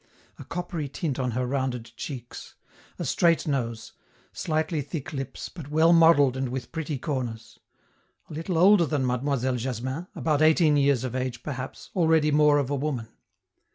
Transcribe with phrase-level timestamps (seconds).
[0.39, 2.55] A coppery tint on her rounded cheeks;
[2.97, 3.93] a straight nose;
[4.33, 7.59] slightly thick lips, but well modelled and with pretty corners.
[8.27, 12.71] A little older than Mademoiselle Jasmin, about eighteen years of age perhaps, already more of
[12.71, 13.09] a woman.